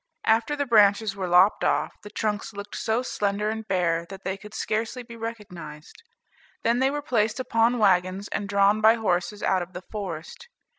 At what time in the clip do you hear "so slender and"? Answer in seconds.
2.75-3.67